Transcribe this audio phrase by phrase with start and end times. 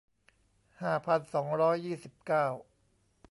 [0.81, 2.45] ห้าพันสองร้อยยี่สิบเก้า